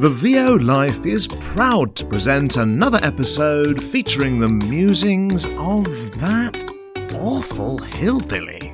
The 0.00 0.10
VO 0.10 0.56
Life 0.56 1.06
is 1.06 1.28
proud 1.28 1.94
to 1.94 2.04
present 2.04 2.56
another 2.56 2.98
episode 3.04 3.80
featuring 3.80 4.40
the 4.40 4.48
musings 4.48 5.44
of 5.46 5.84
that 6.18 6.68
awful 7.14 7.78
hillbilly 7.78 8.72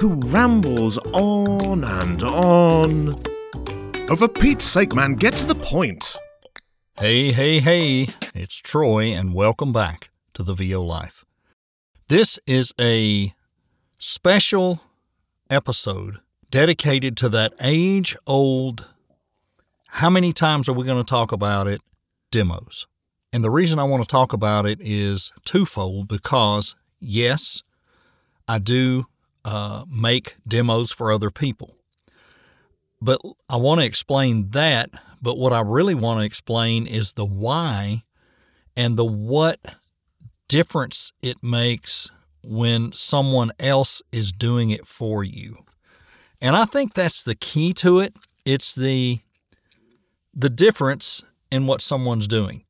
who 0.00 0.14
rambles 0.30 0.96
on 1.12 1.84
and 1.84 2.22
on. 2.22 3.22
Oh, 4.08 4.16
for 4.16 4.28
Pete's 4.28 4.64
sake, 4.64 4.94
man, 4.94 5.14
get 5.14 5.34
to 5.34 5.46
the 5.46 5.54
point. 5.54 6.16
Hey, 6.98 7.32
hey, 7.32 7.60
hey, 7.60 8.08
it's 8.34 8.58
Troy, 8.58 9.12
and 9.12 9.34
welcome 9.34 9.74
back 9.74 10.08
to 10.32 10.42
the 10.42 10.54
VO 10.54 10.82
Life. 10.82 11.26
This 12.08 12.38
is 12.46 12.72
a 12.80 13.34
special 13.98 14.80
episode 15.50 16.20
dedicated 16.50 17.14
to 17.18 17.28
that 17.28 17.52
age 17.60 18.16
old 18.26 18.88
how 19.92 20.08
many 20.08 20.32
times 20.32 20.70
are 20.70 20.72
we 20.72 20.86
going 20.86 20.96
to 20.96 21.08
talk 21.08 21.32
about 21.32 21.68
it? 21.68 21.82
Demos. 22.30 22.86
And 23.30 23.44
the 23.44 23.50
reason 23.50 23.78
I 23.78 23.84
want 23.84 24.02
to 24.02 24.06
talk 24.06 24.32
about 24.32 24.64
it 24.64 24.78
is 24.80 25.32
twofold 25.44 26.08
because, 26.08 26.74
yes, 26.98 27.62
I 28.48 28.58
do 28.58 29.04
uh, 29.44 29.84
make 29.90 30.36
demos 30.48 30.90
for 30.90 31.12
other 31.12 31.30
people. 31.30 31.76
But 33.02 33.20
I 33.50 33.56
want 33.56 33.80
to 33.80 33.86
explain 33.86 34.48
that. 34.50 34.90
But 35.20 35.36
what 35.36 35.52
I 35.52 35.60
really 35.60 35.94
want 35.94 36.20
to 36.20 36.26
explain 36.26 36.86
is 36.86 37.12
the 37.12 37.26
why 37.26 38.02
and 38.74 38.96
the 38.96 39.04
what 39.04 39.60
difference 40.48 41.12
it 41.22 41.42
makes 41.42 42.10
when 42.42 42.92
someone 42.92 43.52
else 43.60 44.00
is 44.10 44.32
doing 44.32 44.70
it 44.70 44.86
for 44.86 45.22
you. 45.22 45.58
And 46.40 46.56
I 46.56 46.64
think 46.64 46.94
that's 46.94 47.24
the 47.24 47.34
key 47.34 47.74
to 47.74 48.00
it. 48.00 48.16
It's 48.46 48.74
the 48.74 49.20
the 50.34 50.50
difference 50.50 51.22
in 51.50 51.66
what 51.66 51.82
someone's 51.82 52.26
doing. 52.26 52.64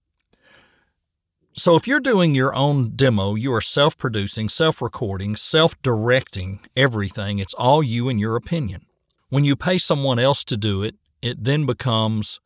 So, 1.55 1.77
if 1.77 1.87
you're 1.87 2.01
doing 2.01 2.35
your 2.35 2.55
own 2.55 2.97
demo, 2.97 3.35
you 3.35 3.53
are 3.53 3.61
self 3.61 3.99
producing, 3.99 4.49
self 4.49 4.81
recording, 4.81 5.37
self 5.37 5.81
directing 5.83 6.61
everything. 6.75 7.39
It's 7.39 7.55
all 7.55 7.83
you 7.83 8.09
and 8.09 8.19
your 8.19 8.37
opinion. 8.37 8.87
When 9.29 9.45
you 9.45 9.55
pay 9.55 9.77
someone 9.79 10.19
else 10.19 10.45
to 10.45 10.57
do 10.57 10.83
it, 10.83 10.97
it 11.21 11.45
then 11.45 11.67
becomes 11.67 12.41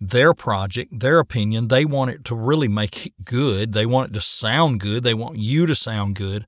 their 0.00 0.34
project, 0.34 1.00
their 1.00 1.18
opinion. 1.18 1.68
They 1.68 1.84
want 1.84 2.10
it 2.10 2.24
to 2.26 2.34
really 2.34 2.68
make 2.68 3.06
it 3.06 3.24
good. 3.24 3.72
They 3.72 3.86
want 3.86 4.10
it 4.10 4.14
to 4.14 4.20
sound 4.20 4.80
good. 4.80 5.02
They 5.02 5.14
want 5.14 5.38
you 5.38 5.66
to 5.66 5.74
sound 5.74 6.16
good. 6.16 6.46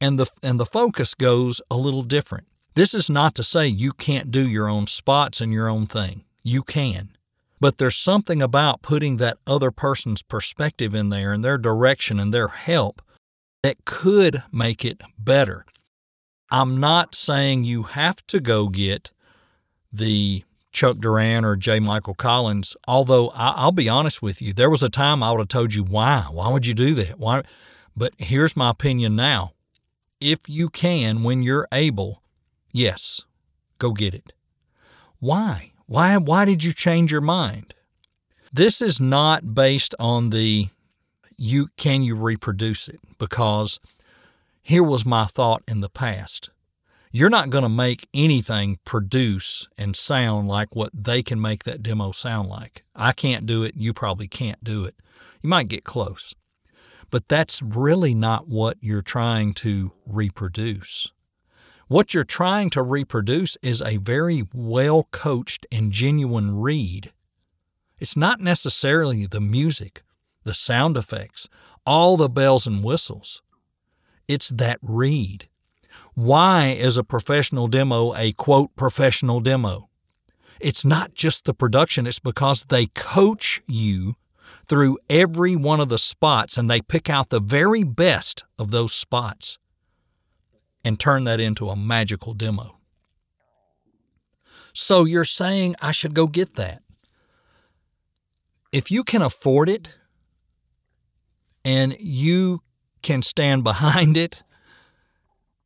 And 0.00 0.18
the, 0.18 0.30
and 0.42 0.58
the 0.58 0.66
focus 0.66 1.14
goes 1.14 1.60
a 1.70 1.76
little 1.76 2.02
different. 2.02 2.46
This 2.74 2.94
is 2.94 3.10
not 3.10 3.34
to 3.34 3.42
say 3.42 3.66
you 3.66 3.92
can't 3.92 4.30
do 4.30 4.48
your 4.48 4.68
own 4.68 4.86
spots 4.86 5.40
and 5.40 5.52
your 5.52 5.68
own 5.68 5.86
thing. 5.86 6.24
You 6.42 6.62
can. 6.62 7.10
But 7.62 7.78
there's 7.78 7.96
something 7.96 8.42
about 8.42 8.82
putting 8.82 9.18
that 9.18 9.38
other 9.46 9.70
person's 9.70 10.20
perspective 10.20 10.96
in 10.96 11.10
there 11.10 11.32
and 11.32 11.44
their 11.44 11.56
direction 11.56 12.18
and 12.18 12.34
their 12.34 12.48
help 12.48 13.00
that 13.62 13.84
could 13.84 14.42
make 14.50 14.84
it 14.84 15.00
better. 15.16 15.64
I'm 16.50 16.80
not 16.80 17.14
saying 17.14 17.62
you 17.62 17.84
have 17.84 18.26
to 18.26 18.40
go 18.40 18.66
get 18.66 19.12
the 19.92 20.42
Chuck 20.72 20.96
Duran 20.96 21.44
or 21.44 21.54
J. 21.54 21.78
Michael 21.78 22.14
Collins, 22.14 22.76
although 22.88 23.28
I, 23.28 23.66
will 23.66 23.70
be 23.70 23.88
honest 23.88 24.20
with 24.20 24.42
you, 24.42 24.52
there 24.52 24.68
was 24.68 24.82
a 24.82 24.90
time 24.90 25.22
I 25.22 25.30
would 25.30 25.38
have 25.38 25.46
told 25.46 25.72
you 25.72 25.84
why. 25.84 26.26
Why 26.32 26.48
would 26.48 26.66
you 26.66 26.74
do 26.74 26.94
that? 26.94 27.16
Why? 27.20 27.42
But 27.96 28.12
here's 28.18 28.56
my 28.56 28.70
opinion 28.70 29.14
now. 29.14 29.52
If 30.20 30.48
you 30.48 30.68
can, 30.68 31.22
when 31.22 31.44
you're 31.44 31.68
able, 31.70 32.24
yes, 32.72 33.24
go 33.78 33.92
get 33.92 34.14
it. 34.14 34.32
Why? 35.20 35.71
Why, 35.92 36.16
why 36.16 36.46
did 36.46 36.64
you 36.64 36.72
change 36.72 37.12
your 37.12 37.20
mind? 37.20 37.74
This 38.50 38.80
is 38.80 38.98
not 38.98 39.54
based 39.54 39.94
on 39.98 40.30
the 40.30 40.68
you 41.36 41.68
can 41.76 42.02
you 42.02 42.16
reproduce 42.16 42.88
it 42.88 42.98
because 43.18 43.78
here 44.62 44.82
was 44.82 45.04
my 45.04 45.26
thought 45.26 45.62
in 45.68 45.82
the 45.82 45.90
past. 45.90 46.48
You're 47.10 47.28
not 47.28 47.50
going 47.50 47.64
to 47.64 47.68
make 47.68 48.08
anything 48.14 48.78
produce 48.86 49.68
and 49.76 49.94
sound 49.94 50.48
like 50.48 50.74
what 50.74 50.92
they 50.94 51.22
can 51.22 51.38
make 51.38 51.64
that 51.64 51.82
demo 51.82 52.12
sound 52.12 52.48
like. 52.48 52.84
I 52.96 53.12
can't 53.12 53.44
do 53.44 53.62
it. 53.62 53.74
You 53.76 53.92
probably 53.92 54.28
can't 54.28 54.64
do 54.64 54.86
it. 54.86 54.94
You 55.42 55.50
might 55.50 55.68
get 55.68 55.84
close. 55.84 56.34
But 57.10 57.28
that's 57.28 57.60
really 57.60 58.14
not 58.14 58.48
what 58.48 58.78
you're 58.80 59.02
trying 59.02 59.52
to 59.54 59.92
reproduce. 60.06 61.12
What 61.88 62.14
you're 62.14 62.24
trying 62.24 62.70
to 62.70 62.82
reproduce 62.82 63.56
is 63.62 63.82
a 63.82 63.96
very 63.98 64.44
well 64.54 65.08
coached 65.10 65.66
and 65.72 65.92
genuine 65.92 66.58
read. 66.60 67.12
It's 67.98 68.16
not 68.16 68.40
necessarily 68.40 69.26
the 69.26 69.40
music, 69.40 70.02
the 70.44 70.54
sound 70.54 70.96
effects, 70.96 71.48
all 71.84 72.16
the 72.16 72.28
bells 72.28 72.66
and 72.66 72.82
whistles. 72.82 73.42
It's 74.28 74.48
that 74.48 74.78
read. 74.82 75.48
Why 76.14 76.68
is 76.68 76.96
a 76.96 77.04
professional 77.04 77.68
demo 77.68 78.14
a 78.14 78.32
quote 78.32 78.74
professional 78.76 79.40
demo? 79.40 79.88
It's 80.60 80.84
not 80.84 81.14
just 81.14 81.44
the 81.44 81.54
production, 81.54 82.06
it's 82.06 82.20
because 82.20 82.64
they 82.64 82.86
coach 82.86 83.62
you 83.66 84.16
through 84.64 84.98
every 85.10 85.56
one 85.56 85.80
of 85.80 85.88
the 85.88 85.98
spots 85.98 86.56
and 86.56 86.70
they 86.70 86.80
pick 86.80 87.10
out 87.10 87.30
the 87.30 87.40
very 87.40 87.82
best 87.82 88.44
of 88.58 88.70
those 88.70 88.94
spots 88.94 89.58
and 90.84 90.98
turn 90.98 91.24
that 91.24 91.40
into 91.40 91.68
a 91.68 91.76
magical 91.76 92.34
demo. 92.34 92.78
So 94.72 95.04
you're 95.04 95.24
saying 95.24 95.76
I 95.80 95.92
should 95.92 96.14
go 96.14 96.26
get 96.26 96.54
that. 96.56 96.82
If 98.72 98.90
you 98.90 99.04
can 99.04 99.22
afford 99.22 99.68
it 99.68 99.98
and 101.64 101.94
you 102.00 102.60
can 103.02 103.22
stand 103.22 103.64
behind 103.64 104.16
it 104.16 104.42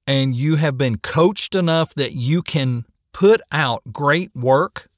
and 0.06 0.34
you 0.34 0.56
have 0.56 0.77
been 0.77 0.99
coached 0.99 1.54
enough 1.54 1.94
that 1.94 2.12
you 2.12 2.43
can 2.43 2.84
put 3.12 3.41
out 3.50 3.83
great 3.93 4.34
work, 4.34 4.88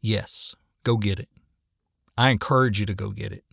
yes, 0.00 0.54
go 0.84 0.96
get 0.96 1.18
it. 1.18 1.28
I 2.16 2.30
encourage 2.30 2.80
you 2.80 2.86
to 2.86 2.94
go 2.94 3.10
get 3.10 3.32
it. 3.32 3.44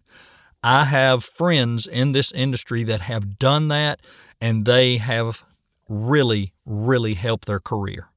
I 0.68 0.86
have 0.86 1.24
friends 1.24 1.86
in 1.86 2.14
this 2.14 2.32
industry 2.32 2.82
that 2.86 3.02
have 3.02 3.38
done 3.38 3.68
that 3.68 4.02
and 4.42 4.66
they 4.66 4.98
have 4.98 5.44
really, 5.88 6.54
really 6.66 7.14
helped 7.14 7.46
their 7.46 7.60
career. 7.60 8.10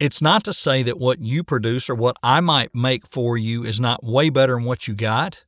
It's 0.00 0.22
not 0.22 0.42
to 0.44 0.54
say 0.54 0.82
that 0.84 0.98
what 0.98 1.20
you 1.20 1.44
produce 1.44 1.90
or 1.90 1.94
what 1.94 2.16
I 2.22 2.40
might 2.40 2.74
make 2.74 3.06
for 3.06 3.36
you 3.36 3.62
is 3.62 3.78
not 3.78 4.02
way 4.02 4.30
better 4.30 4.54
than 4.54 4.64
what 4.64 4.88
you 4.88 4.94
got. 4.94 5.44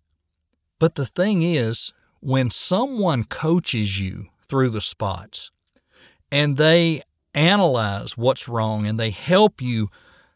But 0.79 0.97
the 0.97 1.07
thing 1.07 1.41
is, 1.41 1.95
when 2.21 2.51
someone 2.51 3.25
coaches 3.25 3.99
you 3.99 4.27
through 4.47 4.69
the 4.69 4.83
spots 4.83 5.51
and 6.31 6.59
they 6.59 7.01
analyze 7.33 8.19
what's 8.19 8.51
wrong 8.51 8.87
and 8.87 9.01
they 9.01 9.11
help 9.11 9.63
you 9.63 9.89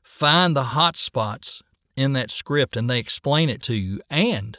find 0.03 0.56
the 0.56 0.64
hot 0.72 0.97
spots 0.97 1.62
in 1.98 2.12
that 2.12 2.31
script 2.31 2.76
and 2.76 2.88
they 2.88 2.98
explain 2.98 3.50
it 3.50 3.62
to 3.62 3.75
you 3.75 4.00
and 4.09 4.59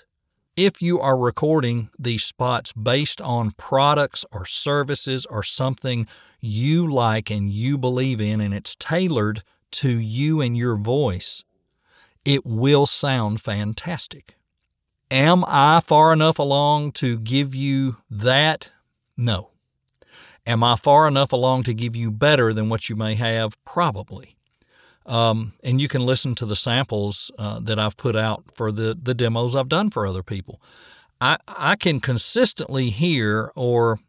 if 0.60 0.82
you 0.82 1.00
are 1.00 1.18
recording 1.18 1.90
these 1.98 2.26
spots 2.26 2.74
based 2.74 3.22
on 3.22 3.52
products 3.52 4.26
or 4.30 4.46
services 4.46 5.26
or 5.28 5.42
something 5.42 6.06
you 6.42 6.86
like 6.86 7.30
and 7.30 7.50
you 7.50 7.78
believe 7.78 8.20
in, 8.20 8.42
and 8.42 8.54
it's 8.54 8.76
tailored 8.76 9.42
to 9.72 9.98
you 9.98 10.42
and 10.42 10.58
your 10.58 10.76
voice, 10.76 11.46
it 12.26 12.46
will 12.46 12.86
sound 12.86 13.40
fantastic. 13.40 14.36
Am 15.10 15.46
I 15.48 15.80
far 15.80 16.12
enough 16.12 16.40
along 16.40 16.92
to 16.94 17.18
give 17.18 17.56
you 17.56 17.96
that? 18.10 18.70
No. 19.16 19.52
Am 20.46 20.62
I 20.62 20.76
far 20.76 21.08
enough 21.08 21.32
along 21.32 21.64
to 21.64 21.74
give 21.74 21.96
you 21.96 22.12
better 22.12 22.52
than 22.52 22.68
what 22.68 22.90
you 22.90 22.98
may 22.98 23.16
have? 23.16 23.64
Probably. 23.64 24.36
Um, 25.10 25.54
and 25.64 25.82
you 25.82 25.88
can 25.88 26.06
listen 26.06 26.36
to 26.36 26.46
the 26.46 26.56
samples 26.56 27.32
uh, 27.40 27.60
that 27.62 27.80
I've 27.80 27.98
put 27.98 28.16
out 28.16 28.44
for 28.54 28.72
the, 28.72 28.98
the 29.02 29.16
demos 29.16 29.56
I've 29.56 29.68
done 29.68 29.90
for 29.90 30.06
other 30.06 30.24
people. 30.24 30.62
I, 31.20 31.38
I 31.48 31.76
can 31.76 32.00
consistently 32.00 32.92
hear, 32.92 33.52
or 33.56 34.00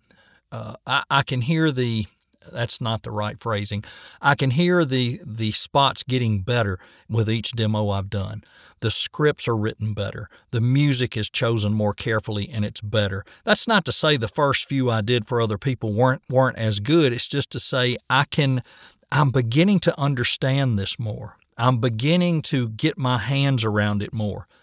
uh, 0.53 0.75
I, 0.87 1.03
I 1.11 1.23
can 1.23 1.41
hear 1.41 1.73
the 1.73 2.07
that's 2.53 2.81
not 2.81 3.03
the 3.03 3.11
right 3.11 3.39
phrasing. 3.39 3.85
I 4.21 4.35
can 4.35 4.51
hear 4.51 4.85
the 4.85 5.21
the 5.25 5.53
spots 5.53 6.03
getting 6.03 6.41
better 6.41 6.79
with 7.09 7.31
each 7.31 7.53
demo 7.53 7.91
I've 7.91 8.09
done. 8.09 8.45
The 8.81 8.91
scripts 8.91 9.47
are 9.47 9.57
written 9.57 9.93
better. 9.93 10.29
The 10.51 10.63
music 10.63 11.17
is 11.17 11.29
chosen 11.29 11.75
more 11.75 11.93
carefully 11.93 12.49
and 12.51 12.65
it's 12.65 12.81
better. 12.81 13.25
That's 13.45 13.69
not 13.69 13.85
to 13.85 13.93
say 13.93 14.17
the 14.17 14.27
first 14.29 14.67
few 14.67 14.91
I 14.91 15.03
did 15.03 15.29
for 15.29 15.41
other 15.41 15.59
people 15.59 15.93
weren't 15.93 16.23
weren't 16.31 16.59
as 16.59 16.81
good. 16.81 17.13
It's 17.13 17.29
just 17.29 17.51
to 17.51 17.61
say 17.61 17.99
I 18.09 18.25
can 18.25 18.63
I'm 19.13 19.31
beginning 19.31 19.81
to 19.81 20.01
understand 20.01 20.79
this 20.79 20.99
more. 20.99 21.37
I'm 21.59 21.79
beginning 21.79 22.43
to 22.43 22.69
get 22.71 22.97
my 22.97 23.19
hands 23.19 23.65
around 23.65 24.03
it 24.03 24.13
more. 24.13 24.47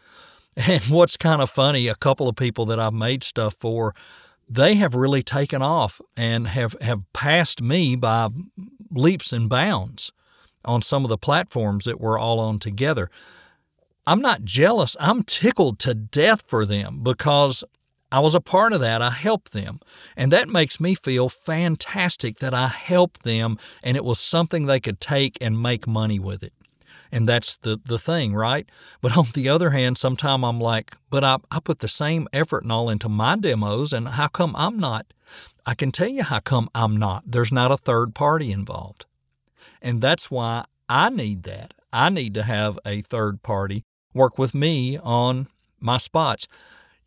And 0.67 0.81
what's 0.85 1.17
kind 1.17 1.39
of 1.39 1.51
funny, 1.51 1.87
a 1.87 1.93
couple 1.93 2.27
of 2.27 2.35
people 2.35 2.65
that 2.65 2.79
I've 2.79 2.93
made 2.93 3.23
stuff 3.23 3.53
for, 3.53 3.93
they 4.49 4.73
have 4.75 4.95
really 4.95 5.21
taken 5.21 5.61
off 5.61 6.01
and 6.15 6.47
have, 6.47 6.75
have 6.81 7.01
passed 7.13 7.61
me 7.61 7.95
by 7.95 8.29
leaps 8.89 9.31
and 9.31 9.47
bounds. 9.47 10.11
on 10.65 10.81
some 10.81 11.05
of 11.05 11.09
the 11.09 11.17
platforms 11.17 11.85
that 11.85 12.01
we're 12.01 12.17
all 12.17 12.39
on 12.39 12.57
together. 12.57 13.09
I'm 14.07 14.21
not 14.21 14.43
jealous. 14.43 14.97
I'm 14.99 15.23
tickled 15.23 15.79
to 15.79 15.93
death 15.93 16.43
for 16.47 16.65
them 16.65 17.01
because 17.03 17.63
I 18.11 18.19
was 18.19 18.35
a 18.35 18.41
part 18.41 18.73
of 18.73 18.81
that. 18.81 19.01
I 19.01 19.09
helped 19.09 19.53
them. 19.53 19.79
And 20.15 20.31
that 20.31 20.47
makes 20.47 20.79
me 20.79 20.95
feel 20.95 21.29
fantastic 21.29 22.39
that 22.39 22.53
I 22.53 22.67
helped 22.67 23.23
them 23.23 23.57
and 23.83 23.97
it 23.97 24.05
was 24.05 24.19
something 24.19 24.65
they 24.65 24.79
could 24.79 24.99
take 24.99 25.37
and 25.41 25.61
make 25.61 25.87
money 25.87 26.19
with 26.19 26.43
it. 26.43 26.53
And 27.11 27.27
that's 27.27 27.57
the, 27.57 27.79
the 27.83 27.99
thing, 27.99 28.33
right? 28.33 28.69
But 29.01 29.17
on 29.17 29.27
the 29.33 29.49
other 29.49 29.71
hand, 29.71 29.97
sometimes 29.97 30.43
I'm 30.43 30.59
like, 30.59 30.95
but 31.09 31.23
I, 31.23 31.37
I 31.51 31.59
put 31.59 31.79
the 31.79 31.87
same 31.87 32.27
effort 32.33 32.63
and 32.63 32.71
all 32.71 32.89
into 32.89 33.09
my 33.09 33.37
demos, 33.37 33.93
and 33.93 34.09
how 34.09 34.27
come 34.27 34.55
I'm 34.57 34.77
not? 34.77 35.13
I 35.65 35.73
can 35.73 35.91
tell 35.91 36.09
you 36.09 36.23
how 36.23 36.39
come 36.39 36.69
I'm 36.75 36.97
not. 36.97 37.23
There's 37.25 37.51
not 37.51 37.71
a 37.71 37.77
third 37.77 38.13
party 38.15 38.51
involved. 38.51 39.05
And 39.81 40.01
that's 40.01 40.31
why 40.31 40.65
I 40.89 41.09
need 41.09 41.43
that. 41.43 41.73
I 41.93 42.09
need 42.09 42.33
to 42.33 42.43
have 42.43 42.79
a 42.85 43.01
third 43.01 43.41
party 43.43 43.83
work 44.13 44.37
with 44.37 44.53
me 44.53 44.97
on 44.97 45.47
my 45.79 45.97
spots. 45.97 46.47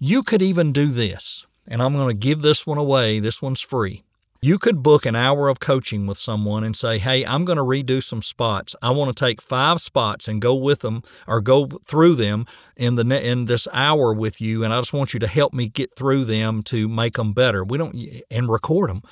You 0.02 0.22
could 0.22 0.40
even 0.40 0.72
do 0.72 0.86
this, 0.86 1.46
and 1.68 1.82
I'm 1.82 1.92
going 1.92 2.08
to 2.08 2.14
give 2.18 2.40
this 2.40 2.66
one 2.66 2.78
away. 2.78 3.20
This 3.20 3.42
one's 3.42 3.60
free. 3.60 4.02
You 4.40 4.58
could 4.58 4.82
book 4.82 5.04
an 5.04 5.14
hour 5.14 5.48
of 5.48 5.60
coaching 5.60 6.06
with 6.06 6.16
someone 6.16 6.64
and 6.64 6.74
say, 6.74 6.96
Hey, 6.96 7.22
I'm 7.22 7.44
going 7.44 7.58
to 7.58 7.62
redo 7.62 8.02
some 8.02 8.22
spots. 8.22 8.74
I 8.80 8.92
want 8.92 9.14
to 9.14 9.24
take 9.24 9.42
five 9.42 9.78
spots 9.82 10.26
and 10.26 10.40
go 10.40 10.54
with 10.54 10.80
them 10.80 11.02
or 11.28 11.42
go 11.42 11.66
through 11.66 12.14
them 12.14 12.46
in 12.78 12.94
the 12.94 13.30
in 13.30 13.44
this 13.44 13.68
hour 13.74 14.14
with 14.14 14.40
you. 14.40 14.64
And 14.64 14.72
I 14.72 14.80
just 14.80 14.94
want 14.94 15.12
you 15.12 15.20
to 15.20 15.26
help 15.26 15.52
me 15.52 15.68
get 15.68 15.94
through 15.94 16.24
them 16.24 16.62
to 16.62 16.88
make 16.88 17.16
them 17.16 17.34
better. 17.34 17.62
We 17.62 17.76
don't 17.76 17.94
and 18.30 18.48
record 18.48 18.88
them 18.88 19.02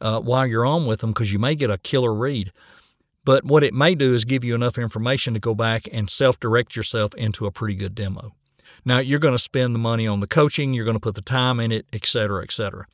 uh, 0.00 0.18
while 0.18 0.44
you're 0.44 0.66
on 0.66 0.86
with 0.86 1.02
them 1.02 1.10
because 1.10 1.32
you 1.32 1.38
may 1.38 1.54
get 1.54 1.70
a 1.70 1.78
killer 1.78 2.12
read. 2.12 2.50
But 3.24 3.44
what 3.44 3.62
it 3.62 3.74
may 3.74 3.94
do 3.94 4.12
is 4.12 4.24
give 4.24 4.42
you 4.42 4.56
enough 4.56 4.76
information 4.76 5.34
to 5.34 5.40
go 5.40 5.54
back 5.54 5.86
and 5.92 6.10
self 6.10 6.40
direct 6.40 6.74
yourself 6.74 7.14
into 7.14 7.46
a 7.46 7.52
pretty 7.52 7.76
good 7.76 7.94
demo. 7.94 8.34
Now, 8.84 8.98
you're 8.98 9.18
going 9.18 9.34
to 9.34 9.38
spend 9.38 9.74
the 9.74 9.78
money 9.78 10.06
on 10.06 10.20
the 10.20 10.26
coaching, 10.26 10.74
you're 10.74 10.84
going 10.84 10.96
to 10.96 11.00
put 11.00 11.14
the 11.14 11.22
time 11.22 11.60
in 11.60 11.72
it, 11.72 11.86
et 11.92 12.06
cetera, 12.06 12.42
et 12.42 12.52
cetera. 12.52 12.86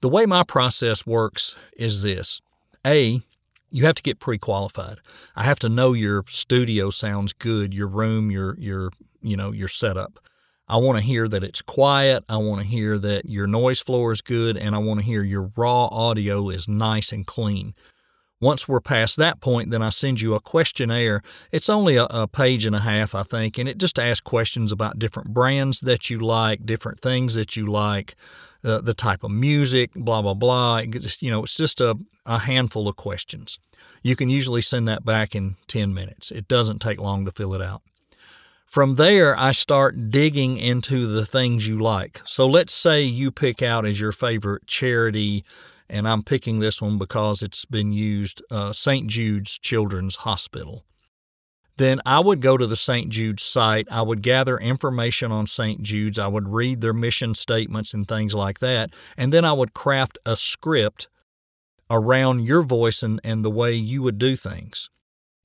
The 0.00 0.08
way 0.08 0.26
my 0.26 0.44
process 0.44 1.06
works 1.06 1.56
is 1.76 2.02
this 2.02 2.40
A, 2.86 3.20
you 3.70 3.84
have 3.84 3.96
to 3.96 4.02
get 4.02 4.20
pre-qualified. 4.20 4.98
I 5.34 5.42
have 5.42 5.58
to 5.60 5.68
know 5.68 5.92
your 5.92 6.24
studio 6.28 6.90
sounds 6.90 7.32
good, 7.32 7.74
your 7.74 7.88
room, 7.88 8.30
your 8.30 8.56
your 8.58 8.90
you 9.20 9.36
know, 9.36 9.52
your 9.52 9.68
setup. 9.68 10.20
I 10.68 10.76
want 10.76 10.98
to 10.98 11.04
hear 11.04 11.28
that 11.28 11.42
it's 11.42 11.62
quiet. 11.62 12.24
I 12.28 12.36
want 12.36 12.60
to 12.60 12.66
hear 12.66 12.98
that 12.98 13.24
your 13.24 13.46
noise 13.46 13.80
floor 13.80 14.12
is 14.12 14.20
good 14.20 14.56
and 14.56 14.74
I 14.74 14.78
want 14.78 15.00
to 15.00 15.06
hear 15.06 15.22
your 15.22 15.50
raw 15.56 15.86
audio 15.86 16.50
is 16.50 16.68
nice 16.68 17.10
and 17.10 17.26
clean. 17.26 17.74
Once 18.40 18.68
we're 18.68 18.80
past 18.80 19.16
that 19.16 19.40
point, 19.40 19.70
then 19.70 19.82
I 19.82 19.88
send 19.88 20.20
you 20.20 20.34
a 20.34 20.40
questionnaire. 20.40 21.22
It's 21.50 21.68
only 21.68 21.96
a, 21.96 22.04
a, 22.04 22.28
page 22.28 22.64
and 22.64 22.76
a 22.76 22.80
half, 22.80 23.14
I 23.14 23.24
think, 23.24 23.58
and 23.58 23.68
it 23.68 23.78
just 23.78 23.98
asks 23.98 24.20
questions 24.20 24.70
about 24.70 24.98
different 24.98 25.34
brands 25.34 25.80
that 25.80 26.08
you 26.08 26.20
like, 26.20 26.64
different 26.64 27.00
things 27.00 27.34
that 27.34 27.56
you 27.56 27.66
like, 27.66 28.14
uh, 28.64 28.80
the 28.80 28.94
type 28.94 29.24
of 29.24 29.32
music, 29.32 29.92
blah, 29.94 30.22
blah, 30.22 30.34
blah. 30.34 30.78
It 30.78 30.90
just, 30.90 31.20
you 31.20 31.30
know, 31.30 31.42
it's 31.42 31.56
just 31.56 31.80
a, 31.80 31.98
a 32.26 32.38
handful 32.38 32.86
of 32.88 32.94
questions. 32.94 33.58
You 34.02 34.14
can 34.14 34.30
usually 34.30 34.62
send 34.62 34.86
that 34.86 35.04
back 35.04 35.34
in 35.34 35.56
10 35.66 35.92
minutes. 35.92 36.30
It 36.30 36.46
doesn't 36.46 36.80
take 36.80 37.00
long 37.00 37.24
to 37.24 37.32
fill 37.32 37.54
it 37.54 37.62
out. 37.62 37.82
From 38.66 38.96
there, 38.96 39.34
I 39.36 39.52
start 39.52 40.10
digging 40.10 40.58
into 40.58 41.06
the 41.06 41.24
things 41.24 41.66
you 41.66 41.78
like. 41.78 42.20
So 42.26 42.46
let's 42.46 42.74
say 42.74 43.00
you 43.00 43.30
pick 43.30 43.62
out 43.62 43.86
as 43.86 43.98
your 43.98 44.12
favorite 44.12 44.66
charity 44.66 45.42
and 45.90 46.08
I'm 46.08 46.22
picking 46.22 46.58
this 46.58 46.82
one 46.82 46.98
because 46.98 47.42
it's 47.42 47.64
been 47.64 47.92
used 47.92 48.42
uh, 48.50 48.72
St. 48.72 49.08
Jude's 49.08 49.58
Children's 49.58 50.16
Hospital. 50.16 50.84
Then 51.78 52.00
I 52.04 52.18
would 52.18 52.40
go 52.40 52.56
to 52.56 52.66
the 52.66 52.76
St. 52.76 53.08
Jude's 53.08 53.44
site. 53.44 53.86
I 53.90 54.02
would 54.02 54.20
gather 54.20 54.58
information 54.58 55.30
on 55.30 55.46
St. 55.46 55.80
Jude's. 55.80 56.18
I 56.18 56.26
would 56.26 56.48
read 56.48 56.80
their 56.80 56.92
mission 56.92 57.34
statements 57.34 57.94
and 57.94 58.06
things 58.06 58.34
like 58.34 58.58
that. 58.58 58.90
And 59.16 59.32
then 59.32 59.44
I 59.44 59.52
would 59.52 59.74
craft 59.74 60.18
a 60.26 60.34
script 60.34 61.08
around 61.88 62.46
your 62.46 62.62
voice 62.62 63.02
and, 63.02 63.20
and 63.22 63.44
the 63.44 63.50
way 63.50 63.74
you 63.74 64.02
would 64.02 64.18
do 64.18 64.34
things. 64.34 64.90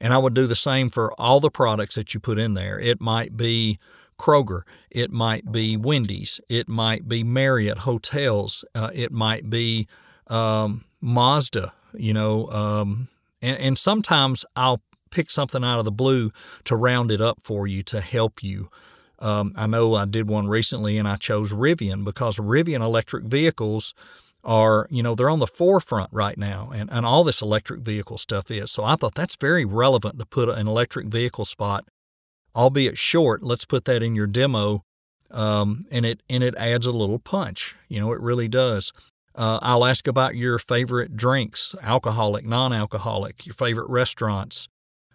And 0.02 0.12
I 0.12 0.18
would 0.18 0.34
do 0.34 0.48
the 0.48 0.56
same 0.56 0.90
for 0.90 1.14
all 1.22 1.40
the 1.40 1.52
products 1.52 1.96
that 1.96 2.14
you 2.14 2.20
put 2.20 2.40
in 2.40 2.56
there. 2.56 2.80
It 2.80 3.00
might 3.00 3.38
be 3.38 3.78
Kroger, 4.20 4.62
it 4.90 5.12
might 5.12 5.52
be 5.52 5.78
Wendy's, 5.78 6.40
it 6.50 6.68
might 6.68 7.08
be 7.08 7.24
Marriott 7.24 7.80
hotels, 7.80 8.66
uh, 8.76 8.90
it 8.94 9.12
might 9.12 9.50
be 9.50 9.88
um, 10.28 10.86
Mazda, 11.02 11.74
you 11.94 12.14
know, 12.14 12.48
um, 12.48 13.08
and, 13.42 13.60
and 13.60 13.78
sometimes 13.78 14.46
I'll 14.56 14.82
pick 15.12 15.30
something 15.30 15.64
out 15.64 15.80
of 15.80 15.86
the 15.86 15.92
blue 15.92 16.32
to 16.66 16.76
round 16.76 17.12
it 17.12 17.22
up 17.22 17.40
for 17.42 17.68
you 17.68 17.84
to 17.84 18.02
help 18.02 18.42
you. 18.42 18.70
Um, 19.20 19.54
I 19.56 19.68
know 19.68 19.96
I 19.96 20.06
did 20.06 20.28
one 20.28 20.48
recently 20.48 20.98
and 20.98 21.08
I 21.08 21.16
chose 21.16 21.54
Rivian 21.54 22.04
because 22.04 22.38
Rivian 22.38 22.82
electric 22.82 23.26
vehicles 23.26 23.94
are, 24.44 24.88
you 24.90 25.02
know, 25.02 25.16
they're 25.16 25.30
on 25.30 25.40
the 25.40 25.48
forefront 25.48 26.10
right 26.12 26.38
now 26.38 26.72
and, 26.76 26.90
and 26.92 27.06
all 27.06 27.24
this 27.24 27.42
electric 27.42 27.82
vehicle 27.82 28.18
stuff 28.18 28.52
is. 28.52 28.72
So 28.72 28.84
I 28.84 28.96
thought 28.96 29.16
that's 29.16 29.38
very 29.38 29.64
relevant 29.64 30.20
to 30.20 30.26
put 30.26 30.50
an 30.50 30.68
electric 30.68 31.08
vehicle 31.08 31.46
spot, 31.46 31.86
albeit 32.56 32.98
short. 32.98 33.44
Let's 33.44 33.66
put 33.66 33.86
that 33.86 34.04
in 34.04 34.16
your 34.16 34.28
demo. 34.28 34.84
Um, 35.32 35.86
and 35.92 36.06
it 36.06 36.22
and 36.30 36.44
it 36.44 36.54
adds 36.56 36.86
a 36.86 36.92
little 36.92 37.18
punch. 37.18 37.76
You 37.88 38.00
know, 38.00 38.12
it 38.12 38.22
really 38.22 38.48
does. 38.48 38.94
Uh, 39.36 39.60
I'll 39.62 39.86
ask 39.86 40.08
about 40.08 40.36
your 40.36 40.60
favorite 40.60 41.16
drinks, 41.16 41.76
alcoholic, 41.82 42.46
non 42.46 42.72
alcoholic, 42.72 43.46
your 43.46 43.56
favorite 43.56 43.90
restaurants, 43.90 44.68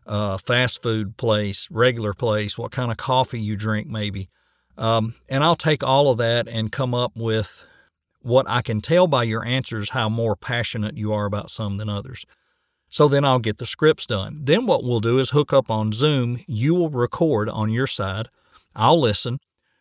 uh, 0.06 0.38
fast 0.38 0.82
food 0.82 1.16
place, 1.16 1.68
regular 1.70 2.14
place, 2.14 2.58
what 2.58 2.72
kind 2.72 2.90
of 2.90 2.96
coffee 2.96 3.40
you 3.40 3.56
drink, 3.56 3.86
maybe. 3.86 4.28
Um, 4.76 5.14
and 5.28 5.44
I'll 5.44 5.56
take 5.56 5.82
all 5.82 6.10
of 6.10 6.18
that 6.18 6.48
and 6.48 6.72
come 6.72 6.94
up 6.94 7.12
with 7.14 7.66
what 8.20 8.48
I 8.48 8.62
can 8.62 8.80
tell 8.80 9.06
by 9.06 9.22
your 9.24 9.44
answers 9.44 9.90
how 9.90 10.08
more 10.08 10.36
passionate 10.36 10.96
you 10.96 11.12
are 11.12 11.26
about 11.26 11.50
some 11.50 11.76
than 11.76 11.88
others. 11.88 12.24
So 12.90 13.06
then 13.06 13.24
I'll 13.24 13.38
get 13.38 13.58
the 13.58 13.66
scripts 13.66 14.06
done. 14.06 14.40
Then 14.44 14.66
what 14.66 14.82
we'll 14.82 15.00
do 15.00 15.18
is 15.18 15.30
hook 15.30 15.52
up 15.52 15.70
on 15.70 15.92
Zoom. 15.92 16.38
You 16.46 16.74
will 16.74 16.90
record 16.90 17.48
on 17.48 17.70
your 17.70 17.86
side. 17.86 18.28
I'll 18.74 19.00
listen 19.00 19.38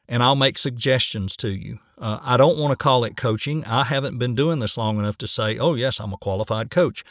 and 0.09 0.23
I'll 0.23 0.35
make 0.35 0.57
suggestions 0.57 1.35
to 1.37 1.49
you. 1.49 1.79
Uh, 1.97 2.19
I 2.21 2.37
don't 2.37 2.57
want 2.57 2.71
to 2.71 2.81
call 2.81 3.03
it 3.03 3.17
coaching. 3.17 3.65
I 3.65 3.83
haven't 3.83 4.19
been 4.19 4.35
doing 4.35 4.59
this 4.59 4.77
long 4.77 4.99
enough 4.99 5.17
to 5.19 5.27
say, 5.27 5.57
oh, 5.57 5.73
yes, 5.73 5.99
I'm 5.99 6.13
a 6.13 6.17
qualified 6.17 6.69
coach. 6.69 7.03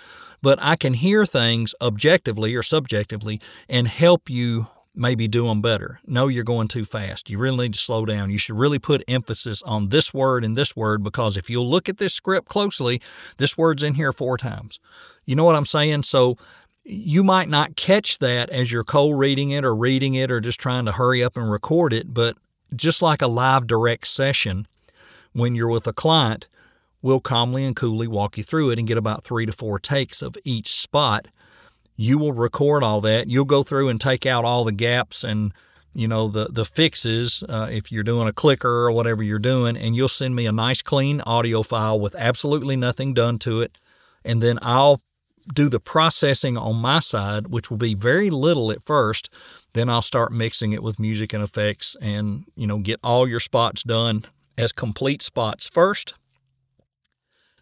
But 0.43 0.58
I 0.62 0.76
can 0.76 0.94
hear 0.94 1.26
things 1.26 1.75
objectively 1.81 2.54
or 2.54 2.62
subjectively 2.62 3.40
and 3.69 3.88
help 3.88 4.31
you 4.31 4.69
maybe 4.94 5.28
do 5.28 5.46
them 5.46 5.60
better. 5.60 6.00
No, 6.06 6.29
you're 6.29 6.44
going 6.44 6.69
too 6.69 6.84
fast. 6.84 7.29
You 7.29 7.38
really 7.38 7.67
need 7.67 7.74
to 7.74 7.79
slow 7.79 8.06
down. 8.06 8.31
You 8.31 8.38
should 8.38 8.56
really 8.56 8.79
put 8.79 9.05
emphasis 9.06 9.62
on 9.65 9.91
this 9.91 10.15
word 10.15 10.43
and 10.43 10.56
this 10.56 10.74
word 10.74 11.05
because 11.05 11.36
if 11.36 11.50
you'll 11.50 11.69
look 11.69 11.88
at 11.88 11.98
this 11.98 12.15
script 12.15 12.48
closely, 12.48 13.00
this 13.36 13.58
word's 13.58 13.82
in 13.82 13.94
here 13.94 14.12
four 14.12 14.38
times. 14.38 14.81
You 15.26 15.36
know 15.36 15.44
what 15.44 15.56
I'm 15.56 15.67
saying? 15.67 16.05
So 16.05 16.38
you 16.84 17.22
might 17.22 17.48
not 17.48 17.76
catch 17.76 18.19
that 18.20 18.48
as 18.50 18.72
you're 18.72 18.84
cold 18.84 19.19
reading 19.19 19.50
it 19.50 19.65
or 19.65 19.74
reading 19.74 20.15
it 20.15 20.31
or 20.31 20.41
just 20.41 20.60
trying 20.60 20.86
to 20.86 20.93
hurry 20.93 21.22
up 21.22 21.36
and 21.36 21.50
record 21.50 21.93
it, 21.93 22.15
but 22.15 22.36
just 22.75 23.03
like 23.03 23.23
a 23.23 23.27
live 23.27 23.67
direct 23.67 24.06
session, 24.06 24.67
when 25.32 25.55
you're 25.55 25.70
with 25.70 25.87
a 25.87 25.93
client, 25.93 26.49
we'll 27.03 27.20
calmly 27.20 27.65
and 27.65 27.77
coolly 27.77 28.08
walk 28.08 28.37
you 28.37 28.43
through 28.43 28.70
it 28.70 28.79
and 28.79 28.89
get 28.89 28.99
about 28.99 29.25
three 29.25 29.46
to 29.46 29.53
four 29.53 29.79
takes 29.79 30.23
of 30.23 30.37
each 30.44 30.69
spot. 30.69 31.29
You 31.94 32.19
will 32.19 32.32
record 32.32 32.82
all 32.82 33.01
that. 33.03 33.29
You'll 33.29 33.44
go 33.44 33.63
through 33.63 33.89
and 33.89 34.01
take 34.01 34.27
out 34.27 34.44
all 34.44 34.65
the 34.65 34.73
gaps 34.73 35.23
and 35.25 35.53
you 35.94 36.06
know 36.06 36.29
the 36.29 36.44
the 36.44 36.67
fixes 36.67 37.43
uh, 37.49 37.69
if 37.73 37.91
you're 37.91 38.03
doing 38.03 38.29
a 38.29 38.32
clicker 38.32 38.69
or 38.69 38.93
whatever 38.93 39.23
you're 39.23 39.39
doing, 39.39 39.79
and 39.79 39.96
you'll 39.96 40.08
send 40.08 40.37
me 40.37 40.46
a 40.46 40.53
nice 40.53 40.82
clean 40.82 41.23
audio 41.23 41.63
file 41.63 41.99
with 41.99 42.15
absolutely 42.19 42.77
nothing 42.77 43.15
done 43.15 43.39
to 43.39 43.63
it, 43.63 43.79
and 44.23 44.43
then 44.43 44.58
I'll 44.61 45.01
do 45.53 45.69
the 45.69 45.81
processing 45.81 46.56
on 46.56 46.76
my 46.76 46.98
side, 46.98 47.48
which 47.48 47.70
will 47.70 47.76
be 47.79 47.94
very 47.94 48.31
little 48.31 48.70
at 48.72 48.82
first. 48.82 49.31
Then 49.74 49.88
I'll 49.88 50.03
start 50.03 50.32
mixing 50.32 50.72
it 50.72 50.82
with 50.82 50.98
music 50.98 51.32
and 51.32 51.43
effects 51.43 51.96
and, 52.00 52.44
you 52.56 52.67
know, 52.67 52.79
get 52.79 53.00
all 53.03 53.29
your 53.29 53.41
spots 53.41 53.82
done 53.82 54.24
as 54.58 54.72
complete 54.72 55.22
spots 55.22 55.69
first. 55.69 56.15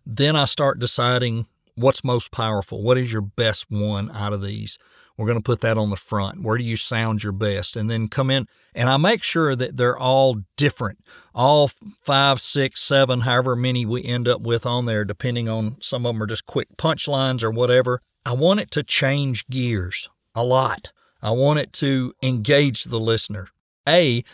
Then 0.07 0.37
I 0.37 0.45
start 0.45 0.79
deciding 0.79 1.47
what's 1.75 2.05
most 2.05 2.31
powerful. 2.31 2.83
What 2.83 2.99
is 2.99 3.13
your 3.13 3.23
best 3.23 3.67
one 3.71 4.11
out 4.13 4.33
of 4.33 4.43
these? 4.43 4.79
We're 5.17 5.27
going 5.27 5.39
to 5.39 5.45
put 5.45 5.61
that 5.61 5.79
on 5.79 5.91
the 5.91 5.97
front. 5.97 6.43
Where 6.43 6.59
do 6.59 6.65
you 6.65 6.77
sound 6.77 7.23
your 7.23 7.33
best? 7.33 7.77
And 7.77 7.89
then 7.89 8.09
come 8.09 8.31
in 8.31 8.49
and 8.75 8.91
I 8.91 8.97
make 8.97 9.23
sure 9.23 9.55
that 9.55 9.77
they're 9.77 9.97
all 9.97 10.43
different. 10.57 10.99
All 11.35 11.71
five, 12.03 12.41
six, 12.41 12.81
seven, 12.81 13.21
however 13.21 13.55
many 13.55 13.87
we 13.87 14.03
end 14.03 14.27
up 14.27 14.41
with 14.41 14.67
on 14.67 14.87
there, 14.87 15.05
depending 15.05 15.49
on 15.49 15.77
some 15.81 16.05
of 16.05 16.15
them 16.15 16.23
are 16.23 16.27
just 16.27 16.47
quick 16.47 16.69
punchlines 16.77 17.45
or 17.45 17.51
whatever. 17.51 18.01
I 18.27 18.33
want 18.33 18.61
it 18.61 18.71
to 18.73 18.83
change 18.83 19.47
gears 19.47 20.09
a 20.35 20.45
lot. 20.45 20.93
I 21.23 21.31
want 21.31 21.61
it 21.61 21.73
to 21.75 22.13
engage 22.23 22.85
the 22.85 23.01
listener. 23.01 23.49
A, 23.89 24.25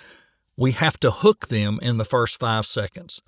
we 0.56 0.72
have 0.72 0.99
to 1.00 1.10
hook 1.10 1.49
them 1.49 1.78
in 1.82 1.99
the 1.99 2.04
first 2.04 2.40
five 2.40 2.66
seconds. 2.66 3.20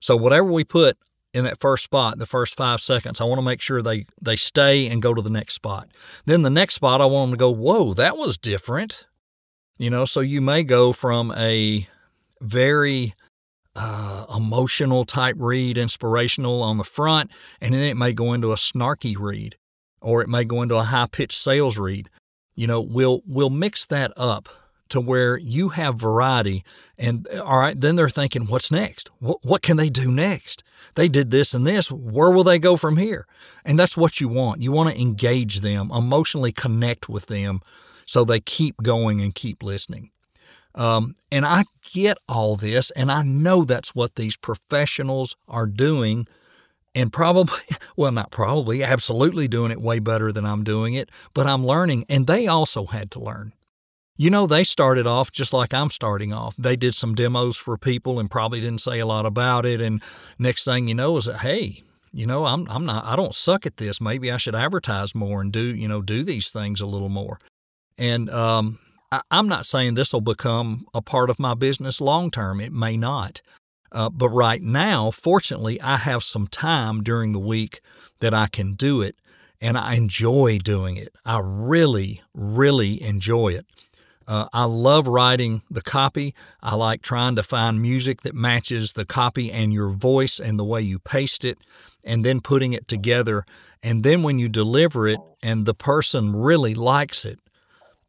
So 0.00 0.16
whatever 0.16 0.50
we 0.52 0.64
put 0.64 0.98
in 1.38 1.44
that 1.44 1.60
first 1.60 1.84
spot, 1.84 2.18
the 2.18 2.26
first 2.26 2.56
five 2.56 2.80
seconds. 2.80 3.20
I 3.20 3.24
want 3.24 3.38
to 3.38 3.44
make 3.44 3.60
sure 3.60 3.80
they, 3.80 4.06
they 4.20 4.34
stay 4.34 4.88
and 4.88 5.00
go 5.00 5.14
to 5.14 5.22
the 5.22 5.30
next 5.30 5.54
spot. 5.54 5.88
Then 6.26 6.42
the 6.42 6.50
next 6.50 6.74
spot, 6.74 7.00
I 7.00 7.06
want 7.06 7.30
them 7.30 7.38
to 7.38 7.40
go, 7.40 7.50
whoa, 7.50 7.94
that 7.94 8.16
was 8.16 8.36
different. 8.36 9.06
You 9.78 9.90
know, 9.90 10.04
so 10.04 10.18
you 10.18 10.40
may 10.40 10.64
go 10.64 10.92
from 10.92 11.32
a 11.36 11.86
very 12.40 13.14
uh, 13.76 14.26
emotional 14.36 15.04
type 15.04 15.36
read, 15.38 15.78
inspirational 15.78 16.62
on 16.62 16.76
the 16.76 16.84
front, 16.84 17.30
and 17.60 17.72
then 17.72 17.86
it 17.86 17.96
may 17.96 18.12
go 18.12 18.32
into 18.32 18.50
a 18.50 18.56
snarky 18.56 19.16
read, 19.16 19.54
or 20.00 20.20
it 20.20 20.28
may 20.28 20.44
go 20.44 20.62
into 20.62 20.74
a 20.74 20.82
high 20.82 21.06
pitched 21.06 21.38
sales 21.38 21.78
read. 21.78 22.10
You 22.56 22.66
know, 22.66 22.80
we'll 22.80 23.22
we'll 23.24 23.50
mix 23.50 23.86
that 23.86 24.12
up 24.16 24.48
to 24.90 25.00
where 25.00 25.38
you 25.38 25.70
have 25.70 25.96
variety, 25.96 26.64
and 26.98 27.26
all 27.44 27.58
right, 27.58 27.80
then 27.80 27.96
they're 27.96 28.08
thinking, 28.08 28.46
what's 28.46 28.70
next? 28.70 29.10
What 29.18 29.38
what 29.42 29.62
can 29.62 29.76
they 29.76 29.90
do 29.90 30.10
next? 30.10 30.62
They 30.94 31.08
did 31.08 31.30
this 31.30 31.54
and 31.54 31.66
this. 31.66 31.90
Where 31.90 32.30
will 32.30 32.44
they 32.44 32.58
go 32.58 32.76
from 32.76 32.96
here? 32.96 33.26
And 33.64 33.78
that's 33.78 33.96
what 33.96 34.20
you 34.20 34.28
want. 34.28 34.62
You 34.62 34.72
want 34.72 34.90
to 34.90 35.00
engage 35.00 35.60
them, 35.60 35.90
emotionally 35.94 36.52
connect 36.52 37.08
with 37.08 37.26
them, 37.26 37.60
so 38.06 38.24
they 38.24 38.40
keep 38.40 38.82
going 38.82 39.20
and 39.20 39.34
keep 39.34 39.62
listening. 39.62 40.10
Um, 40.74 41.14
and 41.32 41.44
I 41.44 41.64
get 41.92 42.18
all 42.28 42.56
this, 42.56 42.90
and 42.92 43.10
I 43.10 43.22
know 43.22 43.64
that's 43.64 43.94
what 43.94 44.14
these 44.14 44.36
professionals 44.36 45.36
are 45.48 45.66
doing, 45.66 46.26
and 46.94 47.12
probably, 47.12 47.58
well, 47.96 48.12
not 48.12 48.30
probably, 48.30 48.82
absolutely 48.82 49.48
doing 49.48 49.70
it 49.70 49.80
way 49.80 49.98
better 49.98 50.32
than 50.32 50.44
I'm 50.44 50.64
doing 50.64 50.94
it, 50.94 51.10
but 51.34 51.46
I'm 51.46 51.66
learning, 51.66 52.06
and 52.08 52.26
they 52.26 52.46
also 52.46 52.86
had 52.86 53.10
to 53.12 53.20
learn. 53.20 53.52
You 54.20 54.30
know, 54.30 54.48
they 54.48 54.64
started 54.64 55.06
off 55.06 55.30
just 55.30 55.52
like 55.52 55.72
I'm 55.72 55.90
starting 55.90 56.32
off. 56.32 56.56
They 56.56 56.74
did 56.74 56.94
some 56.94 57.14
demos 57.14 57.56
for 57.56 57.78
people 57.78 58.18
and 58.18 58.28
probably 58.28 58.60
didn't 58.60 58.80
say 58.80 58.98
a 58.98 59.06
lot 59.06 59.24
about 59.24 59.64
it. 59.64 59.80
And 59.80 60.02
next 60.40 60.64
thing 60.64 60.88
you 60.88 60.94
know 60.94 61.16
is 61.18 61.26
that, 61.26 61.38
hey, 61.38 61.84
you 62.12 62.26
know, 62.26 62.46
I'm, 62.46 62.66
I'm 62.68 62.84
not, 62.84 63.04
I 63.06 63.14
don't 63.14 63.34
suck 63.34 63.64
at 63.64 63.76
this. 63.76 64.00
Maybe 64.00 64.32
I 64.32 64.36
should 64.36 64.56
advertise 64.56 65.14
more 65.14 65.40
and 65.40 65.52
do, 65.52 65.60
you 65.60 65.86
know, 65.86 66.02
do 66.02 66.24
these 66.24 66.50
things 66.50 66.80
a 66.80 66.86
little 66.86 67.08
more. 67.08 67.38
And 67.96 68.28
um, 68.30 68.80
I'm 69.30 69.46
not 69.46 69.66
saying 69.66 69.94
this 69.94 70.12
will 70.12 70.20
become 70.20 70.86
a 70.92 71.00
part 71.00 71.30
of 71.30 71.38
my 71.38 71.54
business 71.54 72.00
long 72.00 72.32
term. 72.32 72.60
It 72.60 72.72
may 72.72 72.96
not. 72.96 73.40
Uh, 73.92 74.10
but 74.10 74.30
right 74.30 74.60
now, 74.60 75.12
fortunately, 75.12 75.80
I 75.80 75.96
have 75.96 76.24
some 76.24 76.48
time 76.48 77.04
during 77.04 77.32
the 77.32 77.38
week 77.38 77.80
that 78.18 78.34
I 78.34 78.48
can 78.48 78.74
do 78.74 79.00
it, 79.00 79.16
and 79.60 79.78
I 79.78 79.94
enjoy 79.94 80.58
doing 80.58 80.96
it. 80.96 81.14
I 81.24 81.40
really, 81.42 82.20
really 82.34 83.00
enjoy 83.00 83.50
it. 83.50 83.64
Uh, 84.28 84.46
I 84.52 84.64
love 84.64 85.08
writing 85.08 85.62
the 85.70 85.80
copy. 85.80 86.34
I 86.62 86.74
like 86.74 87.00
trying 87.00 87.34
to 87.36 87.42
find 87.42 87.80
music 87.80 88.20
that 88.20 88.34
matches 88.34 88.92
the 88.92 89.06
copy 89.06 89.50
and 89.50 89.72
your 89.72 89.88
voice 89.88 90.38
and 90.38 90.58
the 90.58 90.64
way 90.64 90.82
you 90.82 90.98
paste 90.98 91.46
it, 91.46 91.58
and 92.04 92.24
then 92.24 92.42
putting 92.42 92.74
it 92.74 92.86
together. 92.86 93.46
And 93.82 94.04
then 94.04 94.22
when 94.22 94.38
you 94.38 94.50
deliver 94.50 95.08
it 95.08 95.18
and 95.42 95.64
the 95.64 95.72
person 95.72 96.36
really 96.36 96.74
likes 96.74 97.24
it, 97.24 97.38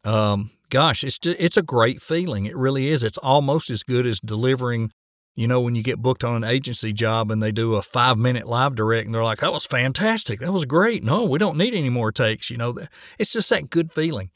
um, 0.03 0.51
gosh, 0.69 1.05
it's 1.05 1.19
it's 1.23 1.55
a 1.57 1.61
great 1.61 2.01
feeling. 2.01 2.45
It 2.45 2.57
really 2.57 2.89
is. 2.89 3.01
It's 3.01 3.17
almost 3.19 3.69
as 3.69 3.83
good 3.83 4.05
as 4.05 4.19
delivering. 4.19 4.91
You 5.35 5.47
know, 5.47 5.61
when 5.61 5.73
you 5.75 5.83
get 5.83 6.01
booked 6.01 6.25
on 6.25 6.35
an 6.35 6.43
agency 6.43 6.91
job 6.91 7.31
and 7.31 7.41
they 7.41 7.53
do 7.53 7.75
a 7.75 7.81
five 7.81 8.17
minute 8.17 8.45
live 8.45 8.75
direct 8.75 9.05
and 9.05 9.15
they're 9.15 9.23
like, 9.23 9.39
that 9.39 9.53
was 9.53 9.65
fantastic. 9.65 10.41
That 10.41 10.51
was 10.51 10.65
great. 10.65 11.01
No, 11.01 11.23
we 11.23 11.39
don't 11.39 11.57
need 11.57 11.73
any 11.73 11.89
more 11.89 12.11
takes. 12.11 12.49
You 12.49 12.57
know, 12.57 12.77
it's 13.17 13.31
just 13.31 13.49
that 13.51 13.69
good 13.69 13.93
feeling. 13.93 14.31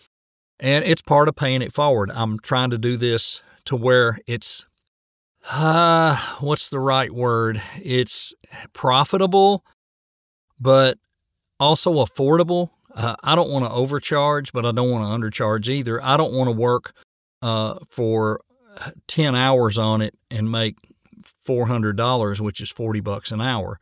And 0.60 0.86
it's 0.86 1.02
part 1.02 1.28
of 1.28 1.36
paying 1.36 1.62
it 1.62 1.74
forward. 1.74 2.12
I'm 2.14 2.40
trying 2.40 2.70
to 2.70 2.78
do 2.78 2.96
this 2.98 3.44
to 3.66 3.76
where 3.76 4.20
it's, 4.28 4.66
uh, 5.52 6.16
what's 6.40 6.70
the 6.70 6.80
right 6.80 7.12
word? 7.12 7.62
It's 7.78 8.34
profitable, 8.74 9.66
but 10.60 10.98
also 11.60 12.04
affordable 12.06 12.70
uh, 12.96 13.16
I 13.24 13.36
don't 13.36 13.50
want 13.50 13.66
to 13.66 13.72
overcharge, 13.72 14.54
but 14.54 14.66
I 14.66 14.72
don't 14.72 14.90
want 14.90 15.04
to 15.04 15.28
undercharge 15.28 15.68
either. 15.68 16.04
I 16.04 16.18
don't 16.18 16.34
want 16.34 16.50
to 16.50 16.56
work 16.56 16.94
uh, 17.42 17.76
for 17.90 18.42
10 19.08 19.36
hours 19.36 19.78
on 19.78 20.02
it 20.02 20.16
and 20.30 20.52
make 20.52 20.76
$400, 21.48 22.40
which 22.40 22.62
is 22.62 22.70
40 22.70 23.00
bucks 23.00 23.32
an 23.32 23.42
hour. 23.42 23.80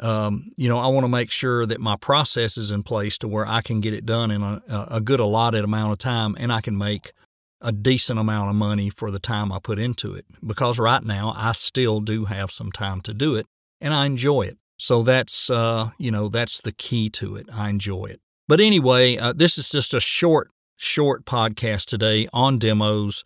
Um, 0.00 0.50
you 0.56 0.68
know, 0.68 0.78
I 0.78 0.88
want 0.88 1.04
to 1.04 1.08
make 1.08 1.30
sure 1.30 1.66
that 1.66 1.80
my 1.80 1.96
process 1.96 2.58
is 2.58 2.70
in 2.70 2.82
place 2.82 3.16
to 3.18 3.28
where 3.28 3.46
I 3.46 3.60
can 3.60 3.80
get 3.80 3.94
it 3.94 4.04
done 4.04 4.30
in 4.30 4.42
a, 4.42 4.60
a 4.90 5.00
good 5.00 5.20
allotted 5.20 5.64
amount 5.64 5.92
of 5.92 5.98
time 5.98 6.36
and 6.38 6.52
I 6.52 6.60
can 6.60 6.76
make 6.76 7.12
a 7.60 7.72
decent 7.72 8.18
amount 8.18 8.50
of 8.50 8.56
money 8.56 8.90
for 8.90 9.10
the 9.10 9.18
time 9.18 9.52
I 9.52 9.58
put 9.58 9.78
into 9.78 10.14
it. 10.14 10.26
Because 10.44 10.78
right 10.78 11.02
now 11.02 11.32
I 11.36 11.52
still 11.52 12.00
do 12.00 12.26
have 12.26 12.50
some 12.50 12.72
time 12.72 13.00
to 13.02 13.14
do 13.14 13.36
it 13.36 13.46
and 13.80 13.94
I 13.94 14.06
enjoy 14.06 14.42
it. 14.42 14.58
So 14.78 15.02
that's, 15.02 15.48
uh, 15.48 15.90
you 15.98 16.10
know, 16.10 16.28
that's 16.28 16.60
the 16.60 16.72
key 16.72 17.08
to 17.10 17.36
it. 17.36 17.46
I 17.54 17.68
enjoy 17.68 18.06
it. 18.06 18.20
But 18.48 18.60
anyway, 18.60 19.16
uh, 19.16 19.32
this 19.32 19.56
is 19.56 19.70
just 19.70 19.94
a 19.94 20.00
short, 20.00 20.50
short 20.76 21.24
podcast 21.24 21.86
today 21.86 22.28
on 22.32 22.58
demos 22.58 23.24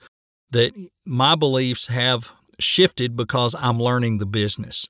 that 0.51 0.73
my 1.05 1.35
beliefs 1.35 1.89
have 1.89 2.33
shifted 2.61 3.17
because 3.17 3.55
I'm 3.59 3.81
learning 3.81 4.19
the 4.19 4.27
business. 4.27 4.89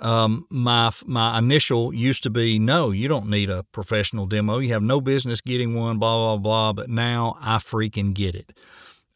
Um, 0.00 0.46
my 0.50 0.90
my 1.06 1.38
initial 1.38 1.94
used 1.94 2.22
to 2.24 2.30
be 2.30 2.58
no, 2.58 2.90
you 2.90 3.08
don't 3.08 3.28
need 3.28 3.50
a 3.50 3.62
professional 3.64 4.26
demo. 4.26 4.58
You 4.58 4.72
have 4.72 4.82
no 4.82 5.00
business 5.00 5.40
getting 5.40 5.74
one. 5.74 5.98
Blah 5.98 6.36
blah 6.36 6.36
blah. 6.38 6.72
But 6.72 6.90
now 6.90 7.36
I 7.40 7.56
freaking 7.56 8.14
get 8.14 8.34
it. 8.34 8.52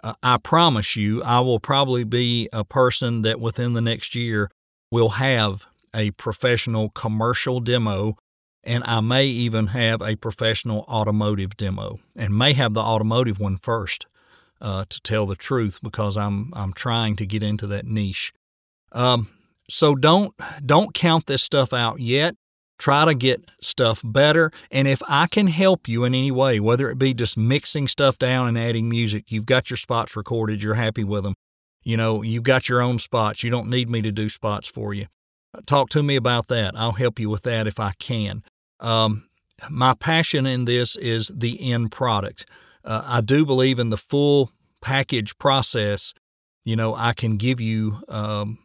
Uh, 0.02 0.14
I 0.23 0.38
promise 0.38 0.94
you, 0.94 1.23
I 1.23 1.40
will 1.40 1.58
probably 1.58 2.04
be 2.04 2.49
a 2.52 2.64
person 2.64 3.23
that 3.23 3.40
within 3.40 3.73
the 3.73 3.80
next 3.80 4.14
year 4.14 4.49
will 4.92 5.11
have 5.11 5.66
a 5.94 6.12
professional 6.12 6.90
commercial 6.90 7.61
demo 7.61 8.16
and 8.64 8.85
I 8.85 9.00
may 9.00 9.26
even 9.26 9.68
have 9.68 10.02
a 10.02 10.16
professional 10.16 10.85
automotive 10.88 11.56
demo 11.56 12.00
and 12.14 12.37
may 12.37 12.52
have 12.52 12.75
the 12.75 12.82
automotive 12.82 13.40
one 13.40 13.56
first 13.56 14.06
uh, 14.61 14.85
to 14.88 15.00
tell 15.00 15.26
the 15.26 15.37
truth 15.37 15.78
because 15.82 16.18
I'm 16.18 16.52
I'm 16.54 16.73
trying 16.73 17.16
to 17.16 17.26
get 17.26 17.42
into 17.42 17.66
that 17.68 17.87
niche. 17.87 18.32
Um, 18.92 19.28
so 19.69 19.95
don't 19.95 20.35
don't 20.65 20.95
count 20.95 21.27
this 21.27 21.43
stuff 21.43 21.73
out 21.73 22.01
yet. 22.01 22.35
Try 22.79 23.05
to 23.05 23.15
get 23.15 23.51
stuff 23.61 24.03
better, 24.05 24.53
and 24.71 24.87
if 24.87 25.03
I 25.09 25.27
can 25.27 25.49
help 25.49 25.89
you 25.89 26.05
in 26.05 26.15
any 26.15 26.31
way, 26.31 26.61
whether 26.61 26.89
it 26.91 26.99
be 26.99 27.13
just 27.13 27.37
mixing 27.37 27.89
stuff 27.89 28.19
down 28.19 28.47
and 28.47 28.57
adding 28.57 28.89
music, 28.89 29.33
you've 29.33 29.47
got 29.47 29.69
your 29.69 29.77
spots 29.77 30.15
recorded, 30.15 30.63
you're 30.63 30.75
happy 30.75 31.03
with 31.03 31.25
them. 31.25 31.35
You 31.83 31.97
know, 31.97 32.23
you've 32.23 32.45
got 32.45 32.69
your 32.69 32.81
own 32.81 32.99
spots. 32.99 33.43
You 33.43 33.51
don't 33.51 33.69
need 33.69 33.91
me 33.91 34.01
to 34.03 34.13
do 34.13 34.29
spots 34.29 34.69
for 34.69 34.95
you. 34.95 35.07
Talk 35.67 35.89
to 35.91 36.03
me 36.03 36.17
about 36.17 36.49
that. 36.49 36.77
I'll 36.77 36.93
help 36.93 37.19
you 37.19 37.31
with 37.31 37.43
that 37.43 37.67
if 37.67 37.81
I 37.81 37.93
can. 37.99 38.45
Um, 38.79 39.29
my 39.71 39.95
passion 39.95 40.47
in 40.47 40.65
this 40.65 40.97
is 40.97 41.33
the 41.35 41.73
end 41.73 41.91
product. 41.91 42.47
Uh, 42.85 43.03
I 43.05 43.21
do 43.21 43.45
believe 43.45 43.79
in 43.79 43.91
the 43.91 43.97
full 43.97 44.53
package 44.83 45.37
process. 45.39 46.15
You 46.65 46.77
know, 46.77 46.95
I 46.95 47.13
can 47.13 47.37
give 47.37 47.61
you 47.61 47.97
um, 48.09 48.59